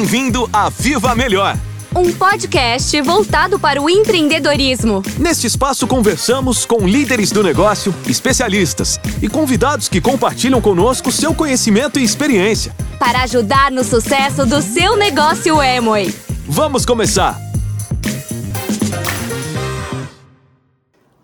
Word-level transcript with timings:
Bem-vindo 0.00 0.48
a 0.50 0.70
Viva 0.70 1.14
Melhor! 1.14 1.58
Um 1.94 2.10
podcast 2.14 2.98
voltado 3.02 3.60
para 3.60 3.82
o 3.82 3.90
empreendedorismo. 3.90 5.02
Neste 5.18 5.46
espaço 5.46 5.86
conversamos 5.86 6.64
com 6.64 6.88
líderes 6.88 7.30
do 7.30 7.42
negócio, 7.42 7.94
especialistas 8.08 8.98
e 9.20 9.28
convidados 9.28 9.90
que 9.90 10.00
compartilham 10.00 10.58
conosco 10.62 11.12
seu 11.12 11.34
conhecimento 11.34 11.98
e 11.98 12.02
experiência. 12.02 12.74
Para 12.98 13.24
ajudar 13.24 13.70
no 13.70 13.84
sucesso 13.84 14.46
do 14.46 14.62
seu 14.62 14.96
negócio 14.96 15.62
Emoi. 15.62 16.14
Vamos 16.46 16.86
começar! 16.86 17.38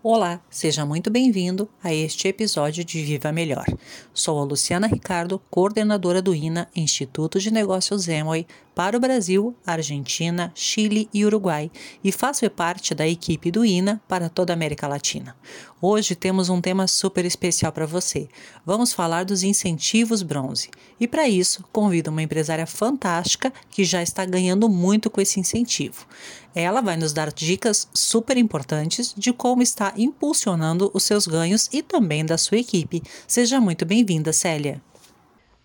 Olá, 0.09 0.39
seja 0.49 0.85
muito 0.85 1.09
bem-vindo 1.09 1.67
a 1.83 1.93
este 1.93 2.29
episódio 2.29 2.85
de 2.85 3.03
Viva 3.03 3.29
Melhor. 3.29 3.65
Sou 4.13 4.39
a 4.39 4.45
Luciana 4.45 4.87
Ricardo, 4.87 5.41
coordenadora 5.49 6.21
do 6.21 6.33
INA, 6.33 6.69
Instituto 6.73 7.41
de 7.41 7.51
Negócios 7.51 8.07
Emoi, 8.07 8.47
para 8.77 8.95
o 8.95 8.99
Brasil, 8.99 9.55
Argentina, 9.65 10.51
Chile 10.53 11.09
e 11.11 11.25
Uruguai 11.25 11.71
e 12.03 12.11
faço 12.11 12.47
parte 12.47 12.93
da 12.93 13.07
equipe 13.07 13.49
do 13.49 13.65
INA 13.65 13.99
para 14.07 14.29
toda 14.29 14.53
a 14.53 14.55
América 14.55 14.87
Latina. 14.87 15.35
Hoje 15.81 16.13
temos 16.13 16.47
um 16.47 16.61
tema 16.61 16.85
super 16.85 17.25
especial 17.25 17.71
para 17.71 17.87
você. 17.87 18.29
Vamos 18.63 18.93
falar 18.93 19.25
dos 19.25 19.41
incentivos 19.41 20.21
bronze. 20.21 20.69
E 20.99 21.07
para 21.07 21.27
isso, 21.27 21.65
convido 21.73 22.11
uma 22.11 22.21
empresária 22.21 22.67
fantástica 22.67 23.51
que 23.71 23.83
já 23.83 24.03
está 24.03 24.23
ganhando 24.25 24.69
muito 24.69 25.09
com 25.09 25.19
esse 25.19 25.39
incentivo. 25.39 26.05
Ela 26.53 26.79
vai 26.79 26.97
nos 26.97 27.13
dar 27.13 27.33
dicas 27.33 27.89
super 27.95 28.37
importantes 28.37 29.11
de 29.17 29.33
como 29.33 29.63
está 29.63 29.91
impulsionando 29.97 30.91
os 30.93 31.01
seus 31.01 31.25
ganhos 31.25 31.67
e 31.73 31.81
também 31.81 32.23
da 32.23 32.37
sua 32.37 32.59
equipe. 32.59 33.01
Seja 33.27 33.59
muito 33.59 33.87
bem-vinda, 33.87 34.31
Célia. 34.31 34.79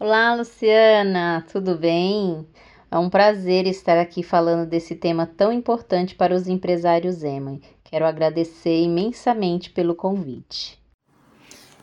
Olá, 0.00 0.34
Luciana, 0.34 1.44
tudo 1.52 1.76
bem? 1.76 2.46
É 2.92 2.98
um 2.98 3.08
prazer 3.08 3.66
estar 3.66 3.98
aqui 3.98 4.22
falando 4.22 4.68
desse 4.68 4.94
tema 4.94 5.26
tão 5.26 5.50
importante 5.50 6.14
para 6.14 6.34
os 6.34 6.46
empresários 6.46 7.22
Eman. 7.22 7.58
Quero 7.82 8.04
agradecer 8.04 8.82
imensamente 8.82 9.70
pelo 9.70 9.94
convite. 9.94 10.78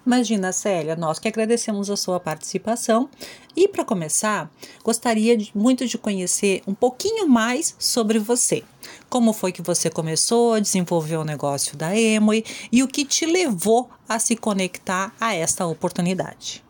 Imagina, 0.05 0.51
Célia, 0.51 0.95
nós 0.95 1.17
que 1.17 1.27
agradecemos 1.27 1.89
a 1.89 1.97
sua 1.97 2.19
participação. 2.19 3.09
E 3.55 3.67
para 3.67 3.83
começar, 3.83 4.51
gostaria 4.83 5.35
de, 5.35 5.51
muito 5.57 5.87
de 5.87 5.97
conhecer 5.97 6.61
um 6.67 6.75
pouquinho 6.75 7.27
mais 7.27 7.75
sobre 7.79 8.19
você. 8.19 8.63
Como 9.09 9.33
foi 9.33 9.51
que 9.51 9.63
você 9.63 9.89
começou 9.89 10.53
a 10.53 10.59
desenvolver 10.59 11.17
o 11.17 11.25
negócio 11.25 11.75
da 11.75 11.97
Emoi 11.97 12.43
e 12.71 12.83
o 12.83 12.87
que 12.87 13.03
te 13.03 13.25
levou 13.25 13.89
a 14.07 14.19
se 14.19 14.35
conectar 14.35 15.11
a 15.19 15.33
esta 15.33 15.65
oportunidade? 15.65 16.63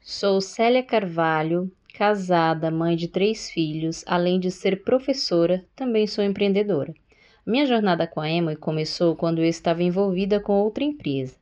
Sou 0.00 0.40
Célia 0.40 0.84
Carvalho, 0.84 1.68
casada, 1.92 2.70
mãe 2.70 2.96
de 2.96 3.06
três 3.06 3.50
filhos, 3.50 4.02
além 4.06 4.40
de 4.40 4.50
ser 4.50 4.82
professora, 4.82 5.64
também 5.76 6.06
sou 6.06 6.24
empreendedora. 6.24 6.94
Minha 7.46 7.66
jornada 7.66 8.06
com 8.06 8.20
a 8.20 8.30
Emoi 8.30 8.56
começou 8.56 9.14
quando 9.14 9.40
eu 9.40 9.44
estava 9.44 9.82
envolvida 9.82 10.40
com 10.40 10.52
outra 10.60 10.82
empresa. 10.82 11.36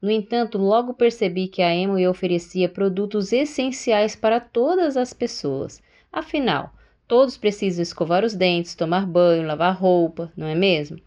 No 0.00 0.10
entanto, 0.10 0.58
logo 0.58 0.94
percebi 0.94 1.46
que 1.46 1.62
a 1.62 1.74
Emoi 1.74 2.06
oferecia 2.08 2.68
produtos 2.68 3.32
essenciais 3.32 4.16
para 4.16 4.40
todas 4.40 4.96
as 4.96 5.12
pessoas. 5.12 5.80
Afinal, 6.12 6.72
todos 7.06 7.36
precisam 7.36 7.82
escovar 7.82 8.24
os 8.24 8.34
dentes, 8.34 8.74
tomar 8.74 9.06
banho, 9.06 9.46
lavar 9.46 9.76
roupa, 9.76 10.32
não 10.36 10.46
é 10.46 10.54
mesmo? 10.54 10.98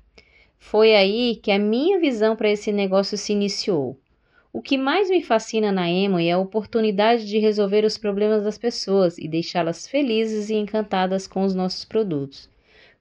Foi 0.57 0.95
aí 0.95 1.35
que 1.35 1.51
a 1.51 1.59
minha 1.59 1.99
visão 1.99 2.35
para 2.35 2.49
esse 2.49 2.71
negócio 2.71 3.17
se 3.17 3.33
iniciou. 3.33 3.99
O 4.57 4.61
que 4.61 4.77
mais 4.77 5.09
me 5.09 5.21
fascina 5.21 5.69
na 5.69 5.91
Emoi 5.91 6.27
é 6.27 6.31
a 6.31 6.39
oportunidade 6.39 7.27
de 7.27 7.37
resolver 7.39 7.83
os 7.83 7.97
problemas 7.97 8.45
das 8.45 8.57
pessoas 8.57 9.17
e 9.17 9.27
deixá-las 9.27 9.85
felizes 9.85 10.49
e 10.49 10.55
encantadas 10.55 11.27
com 11.27 11.43
os 11.43 11.53
nossos 11.53 11.83
produtos. 11.83 12.49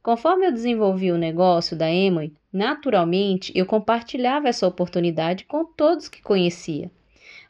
Conforme 0.03 0.49
eu 0.49 0.53
desenvolvi 0.53 1.13
o 1.13 1.17
negócio 1.17 1.77
da 1.77 1.89
Emoi, 1.89 2.33
naturalmente 2.53 3.53
eu 3.55 3.67
compartilhava 3.67 4.49
essa 4.49 4.67
oportunidade 4.67 5.45
com 5.45 5.65
todos 5.65 6.09
que 6.09 6.21
conhecia. 6.21 6.91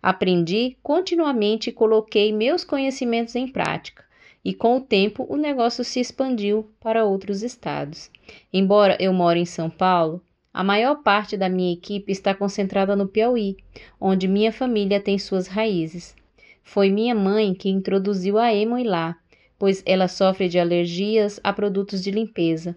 Aprendi 0.02 0.76
continuamente 0.82 1.70
e 1.70 1.72
coloquei 1.72 2.30
meus 2.30 2.62
conhecimentos 2.62 3.34
em 3.34 3.48
prática, 3.48 4.04
e 4.44 4.52
com 4.52 4.76
o 4.76 4.82
tempo 4.82 5.24
o 5.30 5.36
negócio 5.38 5.82
se 5.82 5.98
expandiu 5.98 6.68
para 6.78 7.06
outros 7.06 7.42
estados. 7.42 8.10
Embora 8.52 8.98
eu 9.00 9.14
more 9.14 9.40
em 9.40 9.46
São 9.46 9.70
Paulo, 9.70 10.20
a 10.54 10.62
maior 10.62 11.02
parte 11.02 11.36
da 11.36 11.48
minha 11.48 11.72
equipe 11.72 12.12
está 12.12 12.32
concentrada 12.32 12.94
no 12.94 13.08
Piauí, 13.08 13.56
onde 14.00 14.28
minha 14.28 14.52
família 14.52 15.00
tem 15.00 15.18
suas 15.18 15.48
raízes. 15.48 16.14
Foi 16.62 16.90
minha 16.90 17.12
mãe 17.12 17.52
que 17.52 17.68
introduziu 17.68 18.38
a 18.38 18.54
Emoi 18.54 18.84
lá, 18.84 19.16
pois 19.58 19.82
ela 19.84 20.06
sofre 20.06 20.48
de 20.48 20.56
alergias 20.56 21.40
a 21.42 21.52
produtos 21.52 22.00
de 22.00 22.12
limpeza. 22.12 22.76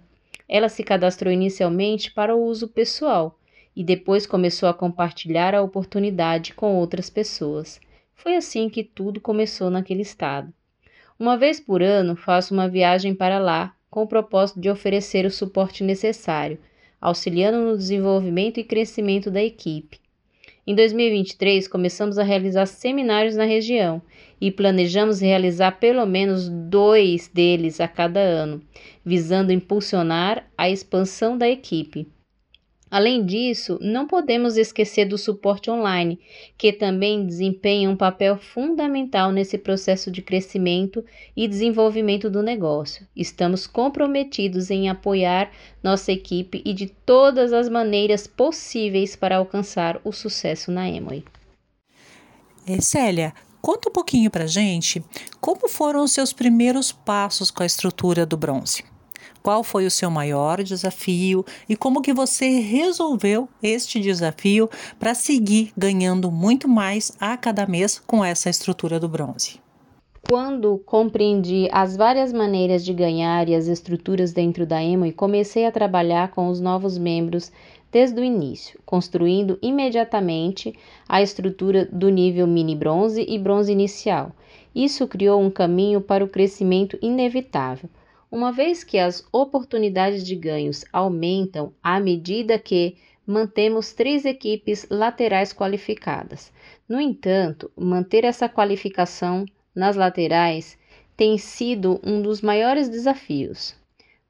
Ela 0.50 0.70
se 0.70 0.84
cadastrou 0.84 1.32
inicialmente 1.32 2.12
para 2.12 2.36
o 2.36 2.44
uso 2.44 2.68
pessoal 2.68 3.40
e 3.76 3.84
depois 3.84 4.26
começou 4.26 4.68
a 4.68 4.74
compartilhar 4.74 5.54
a 5.54 5.62
oportunidade 5.62 6.56
com 6.56 6.74
outras 6.78 7.12
pessoas. 7.12 7.80
Foi 8.16 8.36
assim 8.36 8.70
que 8.70 8.84
tudo 8.84 9.22
começou 9.22 9.70
naquele 9.70 10.02
estado. 10.02 10.52
Uma 11.20 11.38
vez 11.38 11.60
por 11.60 11.84
ano 11.84 12.16
faço 12.16 12.56
uma 12.56 12.68
viagem 12.68 13.14
para 13.14 13.38
lá 13.38 13.76
com 13.88 14.02
o 14.02 14.08
propósito 14.08 14.60
de 14.60 14.68
oferecer 14.68 15.28
o 15.28 15.32
suporte 15.32 15.84
necessário 15.84 16.58
auxiliando 17.00 17.58
no 17.60 17.78
desenvolvimento 17.78 18.60
e 18.60 18.64
crescimento 18.64 19.32
da 19.32 19.44
equipe. 19.44 20.00
Em 20.66 20.76
2023, 20.76 21.68
começamos 21.68 22.18
a 22.18 22.24
realizar 22.24 22.66
seminários 22.66 23.36
na 23.36 23.46
região 23.46 24.02
e 24.40 24.52
planejamos 24.52 25.22
realizar 25.22 25.72
pelo 25.80 26.06
menos 26.06 26.50
dois 26.50 27.30
deles 27.34 27.80
a 27.80 27.88
cada 27.88 28.20
ano, 28.20 28.62
visando 29.06 29.54
impulsionar 29.54 30.46
a 30.58 30.70
expansão 30.70 31.38
da 31.38 31.48
equipe. 31.48 32.08
Além 32.90 33.26
disso, 33.26 33.78
não 33.82 34.08
podemos 34.08 34.56
esquecer 34.56 35.06
do 35.06 35.18
suporte 35.18 35.70
online, 35.70 36.20
que 36.58 36.72
também 36.72 37.26
desempenha 37.26 37.90
um 37.90 37.98
papel 37.98 38.38
fundamental 38.38 39.32
nesse 39.32 39.58
processo 39.58 40.10
de 40.10 40.22
crescimento 40.22 41.04
e 41.36 41.48
desenvolvimento 41.48 42.30
do 42.30 42.42
negócio. 42.42 43.06
Estamos 43.16 43.68
comprometidos 43.68 44.72
em 44.72 44.90
apoiar 44.90 45.52
nossa 45.84 46.12
equipe 46.12 46.62
e 46.66 46.74
de 46.74 46.88
todas 46.88 47.52
as 47.52 47.68
maneiras 47.68 48.26
possíveis 48.26 49.16
para 49.16 49.38
alcançar 49.38 50.00
o 50.04 50.14
sucesso 50.14 50.72
na 50.72 50.90
Emoi. 50.90 51.26
É, 52.66 52.82
Célia, 52.82 53.34
conta 53.62 53.90
um 53.90 53.94
pouquinho 53.94 54.32
para 54.32 54.48
gente 54.48 55.04
como 55.42 55.68
foram 55.68 56.04
os 56.04 56.12
seus 56.14 56.32
primeiros 56.32 56.92
passos 56.92 57.52
com 57.52 57.64
a 57.64 57.66
estrutura 57.66 58.26
do 58.26 58.38
bronze. 58.38 58.84
Qual 59.42 59.64
foi 59.64 59.86
o 59.86 59.92
seu 59.92 60.10
maior 60.10 60.62
desafio 60.62 61.46
e 61.70 61.76
como 61.76 62.02
que 62.02 62.14
você 62.14 62.60
resolveu 62.60 63.48
este 63.62 64.00
desafio 64.00 64.70
para 65.00 65.14
seguir 65.14 65.72
ganhando 65.78 66.32
muito 66.32 66.68
mais 66.68 67.12
a 67.20 67.38
cada 67.38 67.66
mês 67.66 68.00
com 68.06 68.24
essa 68.24 68.50
estrutura 68.50 69.00
do 69.00 69.08
bronze? 69.08 69.60
Quando 70.30 70.78
compreendi 70.80 71.70
as 71.72 71.96
várias 71.96 72.34
maneiras 72.34 72.84
de 72.84 72.94
ganhar 72.94 73.48
e 73.48 73.56
as 73.56 73.68
estruturas 73.68 74.34
dentro 74.34 74.66
da 74.66 74.84
Emo 74.84 75.06
e 75.06 75.14
comecei 75.14 75.66
a 75.66 75.72
trabalhar 75.72 76.32
com 76.32 76.50
os 76.50 76.60
novos 76.60 76.98
membros 76.98 77.50
desde 77.90 78.20
o 78.20 78.24
início, 78.24 78.78
construindo 78.86 79.58
imediatamente 79.62 80.74
a 81.08 81.22
estrutura 81.22 81.86
do 81.86 82.10
nível 82.10 82.46
mini 82.46 82.76
bronze 82.76 83.26
e 83.26 83.40
bronze 83.40 83.72
inicial. 83.72 84.34
Isso 84.76 85.08
criou 85.08 85.42
um 85.42 85.50
caminho 85.50 86.02
para 86.02 86.26
o 86.26 86.28
crescimento 86.28 87.00
inevitável 87.02 87.90
uma 88.32 88.52
vez 88.52 88.84
que 88.84 88.98
as 88.98 89.26
oportunidades 89.32 90.26
de 90.26 90.36
ganhos 90.36 90.84
aumentam 90.92 91.74
à 91.82 92.00
medida 92.00 92.60
que 92.60 92.98
mantemos 93.26 93.94
três 93.94 94.26
equipes 94.26 94.88
laterais 94.90 95.52
qualificadas. 95.54 96.52
No 96.88 97.00
entanto, 97.00 97.72
manter 97.76 98.24
essa 98.24 98.48
qualificação 98.48 99.46
nas 99.76 99.96
laterais 99.96 100.78
tem 101.16 101.38
sido 101.38 102.00
um 102.04 102.22
dos 102.22 102.42
maiores 102.42 102.88
desafios, 102.90 103.76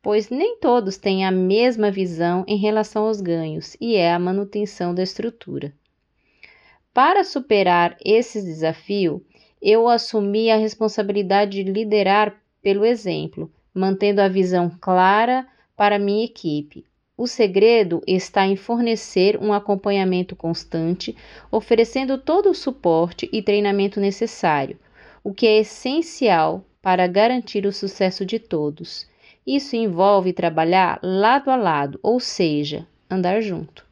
pois 0.02 0.30
nem 0.30 0.58
todos 0.58 0.98
têm 0.98 1.26
a 1.26 1.32
mesma 1.32 1.92
visão 1.92 2.44
em 2.48 2.58
relação 2.58 3.08
aos 3.08 3.20
ganhos 3.20 3.76
e 3.80 3.96
é 3.96 4.14
a 4.14 4.20
manutenção 4.20 4.96
da 4.96 5.04
estrutura. 5.04 5.74
Para 6.94 7.24
superar 7.24 7.96
esse 8.04 8.42
desafio, 8.42 9.24
eu 9.62 9.88
assumi 9.88 10.50
a 10.50 10.58
responsabilidade 10.58 11.64
de 11.64 11.72
liderar 11.72 12.42
pelo 12.62 12.84
exemplo, 12.86 13.52
mantendo 13.78 14.22
a 14.22 14.28
visão 14.28 14.70
clara 14.82 15.48
para 15.76 16.00
minha 16.00 16.26
equipe. 16.26 16.86
O 17.16 17.26
segredo 17.28 18.02
está 18.06 18.46
em 18.46 18.56
fornecer 18.56 19.40
um 19.42 19.54
acompanhamento 19.54 20.36
constante, 20.36 21.16
oferecendo 21.52 22.18
todo 22.18 22.50
o 22.50 22.56
suporte 22.56 23.30
e 23.32 23.42
treinamento 23.42 24.00
necessário, 24.00 24.78
o 25.24 25.34
que 25.34 25.48
é 25.48 25.60
essencial 25.60 26.66
para 26.82 27.08
garantir 27.08 27.66
o 27.66 27.74
sucesso 27.74 28.26
de 28.26 28.38
todos. 28.38 29.08
Isso 29.46 29.76
envolve 29.76 30.34
trabalhar 30.34 31.00
lado 31.02 31.50
a 31.50 31.56
lado, 31.56 32.00
ou 32.04 32.20
seja, 32.20 32.86
andar 33.10 33.42
junto. 33.42 33.87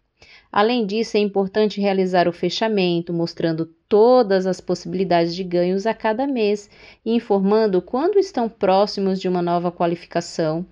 Além 0.56 0.86
disso, 0.86 1.18
é 1.18 1.20
importante 1.20 1.82
realizar 1.82 2.30
o 2.30 2.32
fechamento, 2.32 3.12
mostrando 3.12 3.66
todas 3.90 4.48
as 4.48 4.62
possibilidades 4.62 5.36
de 5.36 5.44
ganhos 5.44 5.86
a 5.86 5.94
cada 5.94 6.26
mês 6.26 6.70
e 7.06 7.14
informando 7.14 7.82
quando 7.82 8.18
estão 8.18 8.48
próximos 8.48 9.20
de 9.20 9.28
uma 9.28 9.42
nova 9.42 9.70
qualificação. 9.70 10.66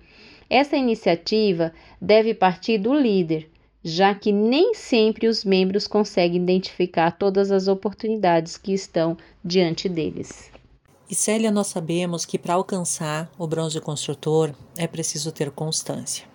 Essa 0.48 0.74
iniciativa 0.74 1.70
deve 2.00 2.32
partir 2.32 2.78
do 2.78 2.94
líder, 2.94 3.50
já 3.82 4.14
que 4.14 4.32
nem 4.32 4.72
sempre 4.72 5.28
os 5.28 5.44
membros 5.44 5.86
conseguem 5.86 6.40
identificar 6.40 7.10
todas 7.10 7.52
as 7.52 7.68
oportunidades 7.68 8.56
que 8.56 8.72
estão 8.72 9.18
diante 9.44 9.86
deles. 9.86 10.50
E 11.10 11.14
Célia, 11.14 11.50
nós 11.50 11.66
sabemos 11.66 12.24
que 12.24 12.38
para 12.38 12.54
alcançar 12.54 13.30
o 13.36 13.46
bronze 13.46 13.78
construtor 13.82 14.54
é 14.78 14.86
preciso 14.86 15.30
ter 15.30 15.50
constância. 15.50 16.32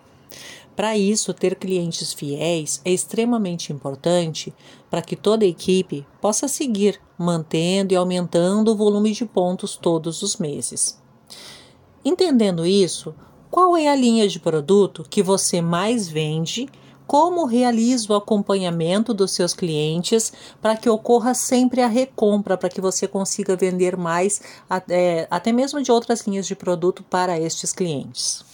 Para 0.75 0.97
isso, 0.97 1.33
ter 1.33 1.55
clientes 1.55 2.13
fiéis 2.13 2.81
é 2.85 2.91
extremamente 2.91 3.73
importante 3.73 4.53
para 4.89 5.01
que 5.01 5.15
toda 5.15 5.43
a 5.43 5.47
equipe 5.47 6.07
possa 6.21 6.47
seguir 6.47 7.01
mantendo 7.17 7.93
e 7.93 7.97
aumentando 7.97 8.71
o 8.71 8.75
volume 8.75 9.11
de 9.11 9.25
pontos 9.25 9.75
todos 9.75 10.21
os 10.21 10.37
meses. 10.37 10.97
Entendendo 12.03 12.65
isso, 12.65 13.13
qual 13.51 13.75
é 13.75 13.87
a 13.87 13.95
linha 13.95 14.27
de 14.27 14.39
produto 14.39 15.05
que 15.09 15.21
você 15.21 15.59
mais 15.61 16.07
vende? 16.07 16.69
Como 17.05 17.45
realiza 17.45 18.13
o 18.13 18.15
acompanhamento 18.15 19.13
dos 19.13 19.31
seus 19.31 19.53
clientes 19.53 20.31
para 20.61 20.77
que 20.77 20.89
ocorra 20.89 21.33
sempre 21.33 21.81
a 21.81 21.87
recompra, 21.87 22.55
para 22.55 22.69
que 22.69 22.79
você 22.79 23.05
consiga 23.07 23.55
vender 23.55 23.97
mais, 23.97 24.41
até, 24.69 25.27
até 25.29 25.51
mesmo 25.51 25.81
de 25.81 25.91
outras 25.91 26.21
linhas 26.25 26.47
de 26.47 26.55
produto 26.55 27.03
para 27.03 27.37
estes 27.37 27.73
clientes? 27.73 28.48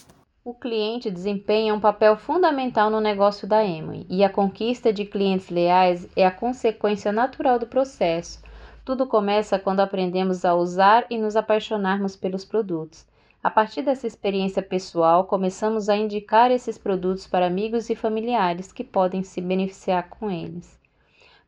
O 0.46 0.54
cliente 0.54 1.10
desempenha 1.10 1.74
um 1.74 1.80
papel 1.80 2.16
fundamental 2.16 2.88
no 2.88 3.00
negócio 3.00 3.48
da 3.48 3.64
Emoi 3.64 4.06
e 4.08 4.22
a 4.22 4.30
conquista 4.30 4.92
de 4.92 5.04
clientes 5.04 5.50
leais 5.50 6.08
é 6.14 6.24
a 6.24 6.30
consequência 6.30 7.10
natural 7.10 7.58
do 7.58 7.66
processo. 7.66 8.40
Tudo 8.84 9.08
começa 9.08 9.58
quando 9.58 9.80
aprendemos 9.80 10.44
a 10.44 10.54
usar 10.54 11.04
e 11.10 11.18
nos 11.18 11.34
apaixonarmos 11.34 12.14
pelos 12.14 12.44
produtos. 12.44 13.04
A 13.42 13.50
partir 13.50 13.82
dessa 13.82 14.06
experiência 14.06 14.62
pessoal, 14.62 15.24
começamos 15.24 15.88
a 15.88 15.96
indicar 15.96 16.52
esses 16.52 16.78
produtos 16.78 17.26
para 17.26 17.48
amigos 17.48 17.90
e 17.90 17.96
familiares 17.96 18.72
que 18.72 18.84
podem 18.84 19.24
se 19.24 19.40
beneficiar 19.40 20.08
com 20.08 20.30
eles. 20.30 20.78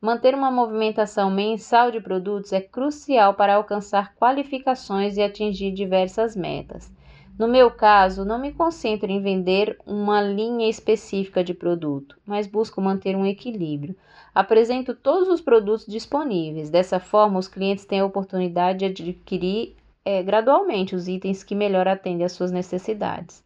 Manter 0.00 0.34
uma 0.34 0.50
movimentação 0.50 1.30
mensal 1.30 1.92
de 1.92 2.00
produtos 2.00 2.52
é 2.52 2.60
crucial 2.60 3.34
para 3.34 3.54
alcançar 3.54 4.16
qualificações 4.16 5.16
e 5.16 5.22
atingir 5.22 5.70
diversas 5.70 6.34
metas. 6.34 6.97
No 7.38 7.46
meu 7.46 7.70
caso, 7.70 8.24
não 8.24 8.36
me 8.36 8.52
concentro 8.52 9.08
em 9.08 9.22
vender 9.22 9.78
uma 9.86 10.20
linha 10.20 10.68
específica 10.68 11.44
de 11.44 11.54
produto, 11.54 12.18
mas 12.26 12.48
busco 12.48 12.80
manter 12.80 13.14
um 13.14 13.24
equilíbrio. 13.24 13.94
Apresento 14.34 14.92
todos 14.92 15.28
os 15.28 15.40
produtos 15.40 15.86
disponíveis. 15.86 16.68
Dessa 16.68 16.98
forma, 16.98 17.38
os 17.38 17.46
clientes 17.46 17.84
têm 17.84 18.00
a 18.00 18.04
oportunidade 18.04 18.80
de 18.80 18.86
adquirir 18.86 19.76
é, 20.04 20.20
gradualmente 20.20 20.96
os 20.96 21.06
itens 21.06 21.44
que 21.44 21.54
melhor 21.54 21.86
atendem 21.86 22.24
às 22.24 22.32
suas 22.32 22.50
necessidades. 22.50 23.44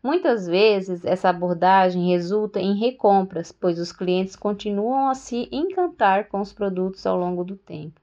Muitas 0.00 0.46
vezes, 0.46 1.04
essa 1.04 1.28
abordagem 1.28 2.10
resulta 2.10 2.60
em 2.60 2.78
recompras, 2.78 3.50
pois 3.50 3.76
os 3.76 3.90
clientes 3.90 4.36
continuam 4.36 5.08
a 5.08 5.14
se 5.14 5.48
encantar 5.50 6.28
com 6.28 6.40
os 6.40 6.52
produtos 6.52 7.04
ao 7.06 7.18
longo 7.18 7.42
do 7.42 7.56
tempo. 7.56 8.01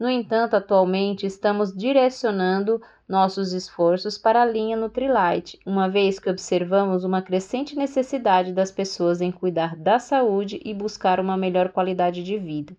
No 0.00 0.08
entanto, 0.08 0.54
atualmente 0.56 1.26
estamos 1.26 1.76
direcionando 1.76 2.80
nossos 3.06 3.52
esforços 3.52 4.16
para 4.16 4.40
a 4.40 4.46
linha 4.46 4.74
Nutrilite, 4.74 5.60
uma 5.66 5.90
vez 5.90 6.18
que 6.18 6.30
observamos 6.30 7.04
uma 7.04 7.20
crescente 7.20 7.76
necessidade 7.76 8.54
das 8.54 8.70
pessoas 8.70 9.20
em 9.20 9.30
cuidar 9.30 9.76
da 9.76 9.98
saúde 9.98 10.58
e 10.64 10.72
buscar 10.72 11.20
uma 11.20 11.36
melhor 11.36 11.68
qualidade 11.68 12.22
de 12.22 12.38
vida. 12.38 12.74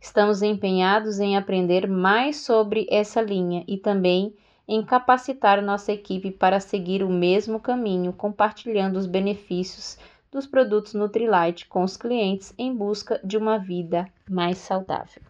Estamos 0.00 0.42
empenhados 0.42 1.20
em 1.20 1.36
aprender 1.36 1.86
mais 1.86 2.38
sobre 2.38 2.84
essa 2.90 3.22
linha 3.22 3.62
e 3.68 3.76
também 3.76 4.34
em 4.66 4.84
capacitar 4.84 5.62
nossa 5.62 5.92
equipe 5.92 6.32
para 6.32 6.58
seguir 6.58 7.04
o 7.04 7.08
mesmo 7.08 7.60
caminho, 7.60 8.12
compartilhando 8.12 8.96
os 8.96 9.06
benefícios 9.06 9.96
dos 10.32 10.48
produtos 10.48 10.94
Nutrilite 10.94 11.68
com 11.68 11.84
os 11.84 11.96
clientes 11.96 12.52
em 12.58 12.74
busca 12.74 13.20
de 13.22 13.36
uma 13.36 13.56
vida 13.56 14.08
mais 14.28 14.58
saudável. 14.58 15.22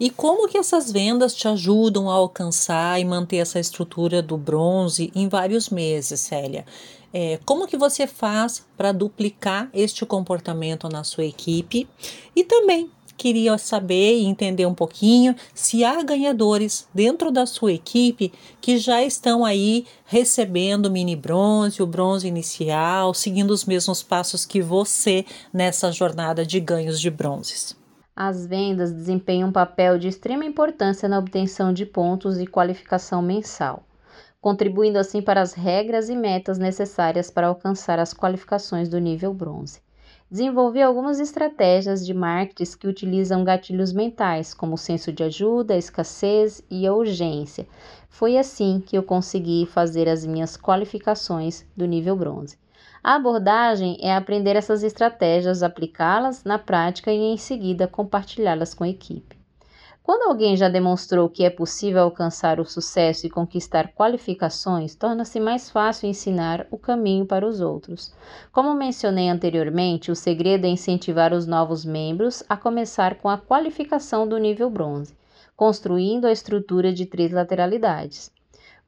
E 0.00 0.10
como 0.10 0.46
que 0.46 0.56
essas 0.56 0.92
vendas 0.92 1.34
te 1.34 1.48
ajudam 1.48 2.08
a 2.08 2.14
alcançar 2.14 3.00
e 3.00 3.04
manter 3.04 3.38
essa 3.38 3.58
estrutura 3.58 4.22
do 4.22 4.36
bronze 4.36 5.10
em 5.14 5.28
vários 5.28 5.70
meses, 5.70 6.20
Célia? 6.20 6.64
É, 7.12 7.40
como 7.44 7.66
que 7.66 7.76
você 7.76 8.06
faz 8.06 8.64
para 8.76 8.92
duplicar 8.92 9.68
este 9.74 10.06
comportamento 10.06 10.88
na 10.88 11.02
sua 11.02 11.24
equipe? 11.24 11.88
E 12.36 12.44
também 12.44 12.90
queria 13.16 13.58
saber 13.58 14.18
e 14.18 14.24
entender 14.24 14.64
um 14.66 14.74
pouquinho 14.74 15.34
se 15.52 15.84
há 15.84 16.00
ganhadores 16.02 16.86
dentro 16.94 17.32
da 17.32 17.44
sua 17.44 17.72
equipe 17.72 18.32
que 18.60 18.78
já 18.78 19.02
estão 19.02 19.44
aí 19.44 19.84
recebendo 20.04 20.88
mini 20.90 21.16
bronze, 21.16 21.82
o 21.82 21.86
bronze 21.86 22.28
inicial, 22.28 23.12
seguindo 23.12 23.50
os 23.50 23.64
mesmos 23.64 24.02
passos 24.02 24.46
que 24.46 24.62
você 24.62 25.24
nessa 25.52 25.90
jornada 25.90 26.46
de 26.46 26.60
ganhos 26.60 27.00
de 27.00 27.10
bronzes. 27.10 27.77
As 28.20 28.44
vendas 28.44 28.92
desempenham 28.92 29.48
um 29.48 29.52
papel 29.52 29.96
de 29.96 30.08
extrema 30.08 30.44
importância 30.44 31.08
na 31.08 31.20
obtenção 31.20 31.72
de 31.72 31.86
pontos 31.86 32.40
e 32.40 32.48
qualificação 32.48 33.22
mensal, 33.22 33.84
contribuindo 34.40 34.98
assim 34.98 35.22
para 35.22 35.40
as 35.40 35.52
regras 35.52 36.08
e 36.08 36.16
metas 36.16 36.58
necessárias 36.58 37.30
para 37.30 37.46
alcançar 37.46 38.00
as 38.00 38.12
qualificações 38.12 38.88
do 38.88 38.98
nível 38.98 39.32
bronze. 39.32 39.80
Desenvolvi 40.28 40.82
algumas 40.82 41.20
estratégias 41.20 42.04
de 42.04 42.12
marketing 42.12 42.76
que 42.76 42.88
utilizam 42.88 43.44
gatilhos 43.44 43.92
mentais, 43.92 44.52
como 44.52 44.76
senso 44.76 45.12
de 45.12 45.22
ajuda, 45.22 45.76
escassez 45.76 46.60
e 46.68 46.90
urgência. 46.90 47.68
Foi 48.08 48.36
assim 48.36 48.82
que 48.84 48.98
eu 48.98 49.04
consegui 49.04 49.64
fazer 49.64 50.08
as 50.08 50.26
minhas 50.26 50.56
qualificações 50.56 51.64
do 51.76 51.86
nível 51.86 52.16
bronze. 52.16 52.58
A 53.02 53.14
abordagem 53.14 53.96
é 54.00 54.14
aprender 54.14 54.56
essas 54.56 54.82
estratégias, 54.82 55.62
aplicá-las 55.62 56.42
na 56.44 56.58
prática 56.58 57.12
e 57.12 57.18
em 57.18 57.36
seguida 57.36 57.86
compartilhá-las 57.86 58.74
com 58.74 58.84
a 58.84 58.88
equipe. 58.88 59.38
Quando 60.02 60.30
alguém 60.30 60.56
já 60.56 60.70
demonstrou 60.70 61.28
que 61.28 61.44
é 61.44 61.50
possível 61.50 62.02
alcançar 62.02 62.58
o 62.58 62.64
sucesso 62.64 63.26
e 63.26 63.30
conquistar 63.30 63.92
qualificações, 63.92 64.94
torna-se 64.94 65.38
mais 65.38 65.70
fácil 65.70 66.08
ensinar 66.08 66.66
o 66.70 66.78
caminho 66.78 67.26
para 67.26 67.46
os 67.46 67.60
outros. 67.60 68.14
Como 68.50 68.72
mencionei 68.72 69.28
anteriormente, 69.28 70.10
o 70.10 70.16
segredo 70.16 70.64
é 70.64 70.70
incentivar 70.70 71.34
os 71.34 71.46
novos 71.46 71.84
membros 71.84 72.42
a 72.48 72.56
começar 72.56 73.16
com 73.16 73.28
a 73.28 73.36
qualificação 73.36 74.26
do 74.26 74.38
nível 74.38 74.70
bronze, 74.70 75.14
construindo 75.54 76.24
a 76.24 76.32
estrutura 76.32 76.90
de 76.90 77.04
três 77.04 77.30
lateralidades. 77.30 78.32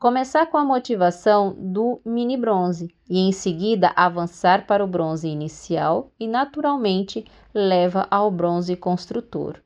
Começar 0.00 0.46
com 0.46 0.56
a 0.56 0.64
motivação 0.64 1.54
do 1.58 2.00
mini 2.06 2.34
bronze 2.34 2.88
e 3.06 3.18
em 3.18 3.32
seguida 3.32 3.92
avançar 3.94 4.66
para 4.66 4.82
o 4.82 4.86
bronze 4.86 5.28
inicial 5.28 6.10
e 6.18 6.26
naturalmente 6.26 7.26
leva 7.52 8.06
ao 8.10 8.30
bronze 8.30 8.74
construtor. 8.76 9.60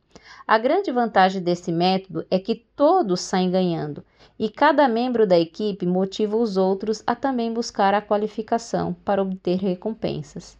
A 0.44 0.58
grande 0.58 0.90
vantagem 0.90 1.40
desse 1.40 1.70
método 1.70 2.26
é 2.28 2.40
que 2.40 2.56
todos 2.74 3.20
saem 3.20 3.48
ganhando 3.48 4.04
e 4.36 4.48
cada 4.48 4.88
membro 4.88 5.24
da 5.24 5.38
equipe 5.38 5.86
motiva 5.86 6.36
os 6.36 6.56
outros 6.56 7.00
a 7.06 7.14
também 7.14 7.52
buscar 7.52 7.94
a 7.94 8.02
qualificação 8.02 8.92
para 9.04 9.22
obter 9.22 9.58
recompensas. 9.58 10.58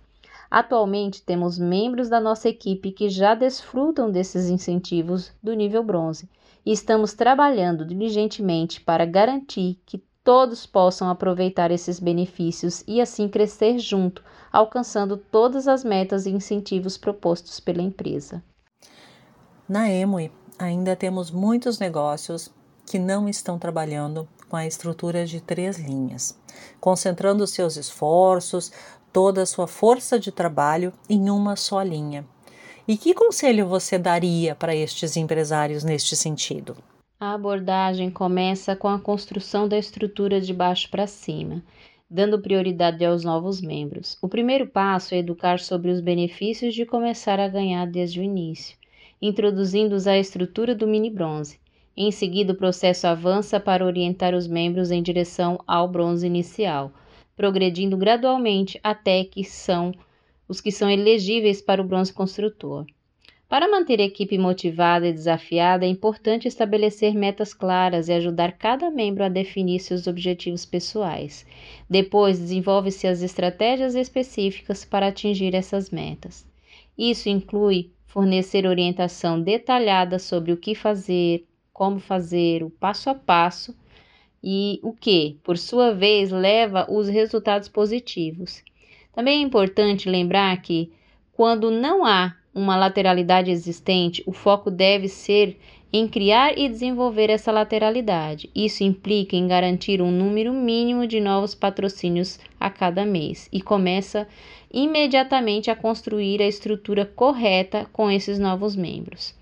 Atualmente 0.49 1.21
temos 1.21 1.59
membros 1.59 2.09
da 2.09 2.21
nossa 2.21 2.49
equipe 2.49 2.93
que 2.93 3.09
já 3.09 3.35
desfrutam 3.35 4.09
desses 4.09 4.49
incentivos 4.49 5.33
do 5.43 5.53
nível 5.53 5.83
bronze 5.83 6.29
e 6.65 6.73
estamos 6.73 7.13
trabalhando 7.13 7.85
diligentemente 7.85 8.81
para 8.81 9.05
garantir 9.05 9.81
que 9.85 10.03
todos 10.25 10.65
possam 10.65 11.11
aproveitar 11.11 11.71
esses 11.71 12.01
benefícios 12.01 12.83
e 12.87 13.01
assim 13.01 13.29
crescer 13.29 13.79
junto, 13.79 14.25
alcançando 14.51 15.19
todas 15.19 15.69
as 15.69 15.85
metas 15.85 16.25
e 16.25 16.31
incentivos 16.31 16.97
propostos 16.97 17.61
pela 17.61 17.83
empresa. 17.83 18.43
Na 19.69 19.91
Emoi, 19.91 20.33
ainda 20.59 20.97
temos 20.97 21.31
muitos 21.31 21.79
negócios 21.79 22.51
que 22.87 22.99
não 22.99 23.29
estão 23.29 23.59
trabalhando 23.59 24.27
com 24.49 24.57
a 24.57 24.67
estrutura 24.67 25.27
de 25.27 25.41
três 25.41 25.79
linhas, 25.79 26.39
concentrando 26.81 27.47
seus 27.47 27.77
esforços, 27.77 28.73
toda 29.13 29.43
a 29.43 29.47
sua 29.47 29.67
força 29.67 30.19
de 30.19 30.33
trabalho 30.33 30.93
em 31.09 31.29
uma 31.31 31.57
só 31.57 31.83
linha. 31.83 32.27
E 32.87 32.99
que 32.99 33.15
conselho 33.15 33.67
você 33.67 33.99
daria 33.99 34.55
para 34.55 34.77
estes 34.77 35.17
empresários 35.17 35.83
neste 35.83 36.15
sentido? 36.15 36.77
A 37.19 37.33
abordagem 37.33 38.11
começa 38.11 38.77
com 38.77 38.89
a 38.89 39.01
construção 39.01 39.67
da 39.67 39.79
estrutura 39.79 40.39
de 40.39 40.53
baixo 40.53 40.91
para 40.91 41.07
cima, 41.07 41.63
dando 42.11 42.43
prioridade 42.43 43.03
aos 43.03 43.25
novos 43.25 43.63
membros. 43.63 44.19
O 44.21 44.29
primeiro 44.29 44.67
passo 44.67 45.15
é 45.15 45.19
educar 45.19 45.61
sobre 45.61 45.91
os 45.91 46.03
benefícios 46.03 46.75
de 46.75 46.85
começar 46.85 47.41
a 47.41 47.49
ganhar 47.49 47.87
desde 47.87 48.21
o 48.21 48.23
início, 48.23 48.77
introduzindo-os 49.21 50.07
à 50.07 50.19
estrutura 50.19 50.75
do 50.75 50.87
mini 50.87 51.09
bronze. 51.09 51.59
Em 51.97 52.11
seguida, 52.11 52.53
o 52.53 52.57
processo 52.57 53.07
avança 53.07 53.59
para 53.59 53.87
orientar 53.87 54.35
os 54.35 54.47
membros 54.47 54.91
em 54.91 55.03
direção 55.03 55.59
ao 55.67 55.89
bronze 55.89 56.27
inicial, 56.27 56.93
progredindo 57.35 57.97
gradualmente 57.97 58.79
até 58.83 59.25
que 59.25 59.43
são 59.43 59.95
os 60.49 60.61
que 60.61 60.71
são 60.71 60.91
elegíveis 60.91 61.63
para 61.63 61.81
o 61.81 61.85
bronze 61.85 62.13
construtor. 62.13 62.87
Para 63.49 63.71
manter 63.71 64.01
a 64.01 64.05
equipe 64.05 64.37
motivada 64.37 65.07
e 65.07 65.13
desafiada, 65.13 65.85
é 65.85 65.89
importante 65.89 66.49
estabelecer 66.49 67.15
metas 67.15 67.55
claras 67.55 68.09
e 68.09 68.13
ajudar 68.13 68.53
cada 68.53 68.91
membro 68.91 69.23
a 69.23 69.29
definir 69.29 69.79
seus 69.81 70.07
objetivos 70.07 70.65
pessoais. 70.67 71.47
Depois, 71.89 72.39
desenvolve-se 72.39 73.07
as 73.07 73.23
estratégias 73.23 73.95
específicas 73.95 74.85
para 74.85 75.09
atingir 75.09 75.55
essas 75.55 75.91
metas. 75.91 76.47
Isso 76.99 77.29
inclui 77.29 77.91
fornecer 78.07 78.67
orientação 78.67 79.41
detalhada 79.41 80.19
sobre 80.19 80.53
o 80.53 80.57
que 80.57 80.75
fazer, 80.75 81.45
como 81.73 81.99
fazer, 81.99 82.63
o 82.63 82.71
passo 82.71 83.11
a 83.11 83.15
passo 83.15 83.77
e 84.43 84.81
o 84.83 84.93
que, 84.93 85.39
por 85.43 85.59
sua 85.59 85.93
vez, 85.93 86.31
leva 86.31 86.87
os 86.91 87.09
resultados 87.09 87.69
positivos. 87.69 88.63
Também 89.15 89.41
é 89.41 89.43
importante 89.43 90.09
lembrar 90.09 90.61
que, 90.61 90.91
quando 91.33 91.71
não 91.71 92.05
há 92.05 92.35
uma 92.55 92.77
lateralidade 92.77 93.51
existente, 93.51 94.23
o 94.27 94.33
foco 94.33 94.71
deve 94.71 95.09
ser 95.09 95.57
em 95.93 96.09
criar 96.09 96.59
e 96.59 96.69
desenvolver 96.69 97.31
essa 97.31 97.53
lateralidade. 97.53 98.51
Isso 98.53 98.83
implica 98.83 99.37
em 99.37 99.47
garantir 99.47 100.03
um 100.03 100.11
número 100.11 100.53
mínimo 100.53 101.07
de 101.07 101.21
novos 101.21 101.55
patrocínios 101.55 102.41
a 102.59 102.69
cada 102.69 103.07
mês 103.07 103.49
e 103.53 103.63
começa 103.63 104.27
imediatamente 104.73 105.71
a 105.71 105.77
construir 105.77 106.43
a 106.43 106.49
estrutura 106.49 107.07
correta 107.07 107.87
com 107.93 108.11
esses 108.11 108.41
novos 108.41 108.75
membros. 108.75 109.37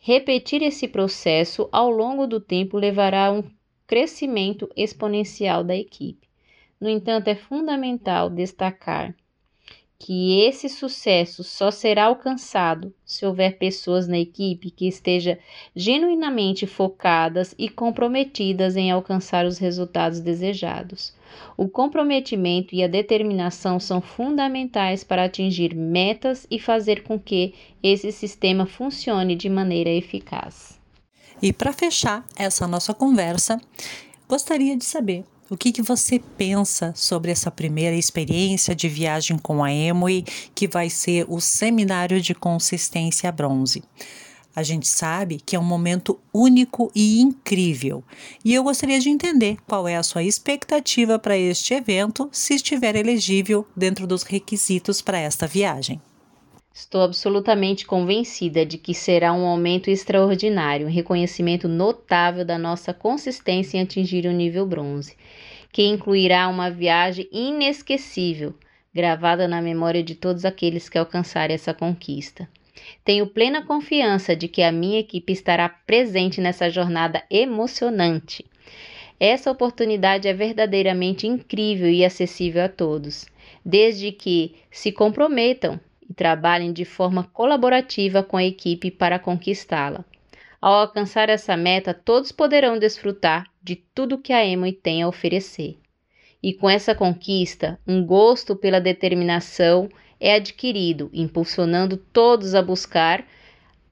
Repetir 0.00 0.62
esse 0.62 0.88
processo 0.88 1.68
ao 1.70 1.88
longo 1.88 2.26
do 2.26 2.40
tempo 2.40 2.76
levará 2.76 3.26
a 3.26 3.32
um 3.32 3.44
crescimento 3.86 4.68
exponencial 4.76 5.62
da 5.62 5.76
equipe. 5.76 6.26
No 6.80 6.88
entanto, 6.88 7.28
é 7.28 7.34
fundamental 7.34 8.28
destacar 8.28 9.14
que 9.98 10.40
esse 10.42 10.68
sucesso 10.68 11.42
só 11.42 11.70
será 11.70 12.04
alcançado 12.04 12.92
se 13.04 13.24
houver 13.24 13.58
pessoas 13.58 14.06
na 14.06 14.18
equipe 14.18 14.70
que 14.70 14.86
estejam 14.86 15.36
genuinamente 15.74 16.66
focadas 16.66 17.54
e 17.58 17.68
comprometidas 17.68 18.76
em 18.76 18.90
alcançar 18.90 19.46
os 19.46 19.58
resultados 19.58 20.20
desejados. 20.20 21.14
O 21.56 21.68
comprometimento 21.68 22.74
e 22.74 22.84
a 22.84 22.88
determinação 22.88 23.80
são 23.80 24.00
fundamentais 24.00 25.02
para 25.02 25.24
atingir 25.24 25.74
metas 25.74 26.46
e 26.50 26.58
fazer 26.58 27.02
com 27.02 27.18
que 27.18 27.54
esse 27.82 28.12
sistema 28.12 28.66
funcione 28.66 29.34
de 29.34 29.48
maneira 29.48 29.90
eficaz. 29.90 30.78
E 31.42 31.52
para 31.52 31.72
fechar 31.72 32.24
essa 32.36 32.66
nossa 32.66 32.92
conversa, 32.92 33.60
gostaria 34.28 34.76
de 34.76 34.84
saber 34.84 35.24
o 35.48 35.56
que, 35.56 35.70
que 35.70 35.82
você 35.82 36.18
pensa 36.18 36.92
sobre 36.96 37.30
essa 37.30 37.50
primeira 37.50 37.94
experiência 37.94 38.74
de 38.74 38.88
viagem 38.88 39.38
com 39.38 39.62
a 39.62 39.72
Emoi, 39.72 40.24
que 40.54 40.66
vai 40.66 40.90
ser 40.90 41.24
o 41.28 41.40
Seminário 41.40 42.20
de 42.20 42.34
Consistência 42.34 43.30
Bronze? 43.30 43.82
A 44.54 44.62
gente 44.62 44.88
sabe 44.88 45.38
que 45.44 45.54
é 45.54 45.58
um 45.58 45.64
momento 45.64 46.18
único 46.32 46.90
e 46.94 47.20
incrível, 47.20 48.02
e 48.44 48.54
eu 48.54 48.62
gostaria 48.64 48.98
de 48.98 49.10
entender 49.10 49.58
qual 49.66 49.86
é 49.86 49.96
a 49.96 50.02
sua 50.02 50.24
expectativa 50.24 51.18
para 51.18 51.36
este 51.36 51.74
evento, 51.74 52.28
se 52.32 52.54
estiver 52.54 52.96
elegível 52.96 53.66
dentro 53.76 54.06
dos 54.06 54.22
requisitos 54.22 55.02
para 55.02 55.18
esta 55.18 55.46
viagem. 55.46 56.00
Estou 56.78 57.00
absolutamente 57.00 57.86
convencida 57.86 58.66
de 58.66 58.76
que 58.76 58.92
será 58.92 59.32
um 59.32 59.46
aumento 59.46 59.88
extraordinário, 59.88 60.86
um 60.86 60.90
reconhecimento 60.90 61.66
notável 61.66 62.44
da 62.44 62.58
nossa 62.58 62.92
consistência 62.92 63.78
em 63.78 63.80
atingir 63.80 64.26
o 64.26 64.30
nível 64.30 64.66
bronze, 64.66 65.16
que 65.72 65.86
incluirá 65.86 66.46
uma 66.48 66.70
viagem 66.70 67.26
inesquecível, 67.32 68.52
gravada 68.92 69.48
na 69.48 69.62
memória 69.62 70.02
de 70.02 70.14
todos 70.14 70.44
aqueles 70.44 70.86
que 70.86 70.98
alcançarem 70.98 71.54
essa 71.54 71.72
conquista. 71.72 72.46
Tenho 73.02 73.26
plena 73.26 73.64
confiança 73.64 74.36
de 74.36 74.46
que 74.46 74.60
a 74.60 74.70
minha 74.70 75.00
equipe 75.00 75.32
estará 75.32 75.70
presente 75.70 76.42
nessa 76.42 76.68
jornada 76.68 77.24
emocionante. 77.30 78.44
Essa 79.18 79.50
oportunidade 79.50 80.28
é 80.28 80.34
verdadeiramente 80.34 81.26
incrível 81.26 81.88
e 81.88 82.04
acessível 82.04 82.62
a 82.62 82.68
todos, 82.68 83.24
desde 83.64 84.12
que 84.12 84.56
se 84.70 84.92
comprometam 84.92 85.80
e 86.08 86.14
trabalhem 86.14 86.72
de 86.72 86.84
forma 86.84 87.24
colaborativa 87.24 88.22
com 88.22 88.36
a 88.36 88.44
equipe 88.44 88.90
para 88.90 89.18
conquistá-la. 89.18 90.04
Ao 90.60 90.74
alcançar 90.74 91.28
essa 91.28 91.56
meta, 91.56 91.92
todos 91.92 92.32
poderão 92.32 92.78
desfrutar 92.78 93.46
de 93.62 93.76
tudo 93.76 94.18
que 94.18 94.32
a 94.32 94.44
Emoi 94.44 94.72
tem 94.72 95.02
a 95.02 95.08
oferecer. 95.08 95.78
E 96.42 96.52
com 96.52 96.68
essa 96.68 96.94
conquista, 96.94 97.78
um 97.86 98.04
gosto 98.04 98.54
pela 98.54 98.80
determinação 98.80 99.88
é 100.20 100.34
adquirido, 100.34 101.10
impulsionando 101.12 101.96
todos 101.96 102.54
a 102.54 102.62
buscar 102.62 103.24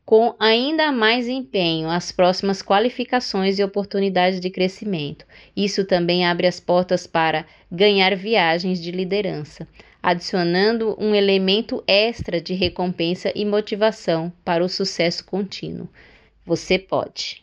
com 0.05 0.35
ainda 0.39 0.93
mais 0.93 1.29
empenho 1.29 1.89
as 1.89 2.13
próximas 2.13 2.63
qualificações 2.63 3.59
e 3.59 3.65
oportunidades 3.65 4.39
de 4.39 4.51
crescimento. 4.51 5.25
Isso 5.57 5.85
também 5.85 6.27
abre 6.27 6.47
as 6.47 6.61
portas 6.61 7.07
para 7.07 7.47
ganhar 7.73 8.15
viagens 8.15 8.83
de 8.83 8.91
liderança, 8.91 9.67
adicionando 10.05 10.95
um 11.01 11.15
elemento 11.15 11.83
extra 11.87 12.39
de 12.39 12.53
recompensa 12.53 13.33
e 13.35 13.43
motivação 13.43 14.31
para 14.45 14.63
o 14.63 14.69
sucesso 14.69 15.25
contínuo. 15.25 15.89
Você 16.45 16.79
pode. 16.79 17.43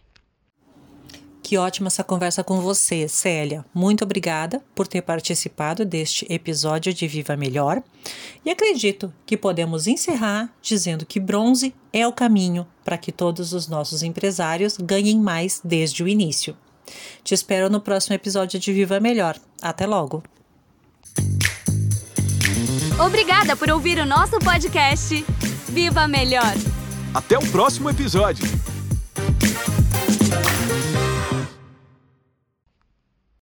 Que 1.41 1.57
ótima 1.57 1.87
essa 1.87 2.03
conversa 2.03 2.43
com 2.43 2.61
você, 2.61 3.07
Célia. 3.07 3.65
Muito 3.73 4.03
obrigada 4.03 4.63
por 4.75 4.87
ter 4.87 5.01
participado 5.01 5.83
deste 5.83 6.31
episódio 6.31 6.93
de 6.93 7.07
Viva 7.07 7.35
Melhor. 7.35 7.81
E 8.45 8.51
acredito 8.51 9.11
que 9.25 9.35
podemos 9.35 9.87
encerrar 9.87 10.53
dizendo 10.61 11.03
que 11.03 11.19
bronze 11.19 11.73
é 11.91 12.07
o 12.07 12.13
caminho 12.13 12.67
para 12.85 12.97
que 12.97 13.11
todos 13.11 13.53
os 13.53 13.67
nossos 13.67 14.03
empresários 14.03 14.77
ganhem 14.77 15.19
mais 15.19 15.59
desde 15.63 16.03
o 16.03 16.07
início. 16.07 16.55
Te 17.23 17.33
espero 17.33 17.71
no 17.71 17.81
próximo 17.81 18.13
episódio 18.13 18.59
de 18.59 18.71
Viva 18.71 18.99
Melhor. 18.99 19.35
Até 19.63 19.87
logo! 19.87 20.21
Obrigada 23.01 23.55
por 23.55 23.71
ouvir 23.71 23.97
o 23.97 24.05
nosso 24.05 24.37
podcast. 24.37 25.25
Viva 25.69 26.07
Melhor! 26.07 26.53
Até 27.15 27.35
o 27.35 27.41
próximo 27.47 27.89
episódio! 27.89 28.45